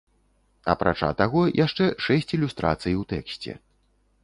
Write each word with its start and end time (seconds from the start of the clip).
Апрача 0.73 1.09
таго, 1.19 1.43
яшчэ 1.65 1.85
шэсць 2.07 2.35
ілюстрацый 2.39 2.99
у 3.03 3.07
тэксце. 3.15 3.51